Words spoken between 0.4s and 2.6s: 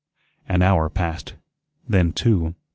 An hour passed. Then two.